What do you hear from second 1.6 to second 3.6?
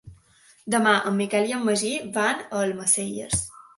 Magí van a Almacelles.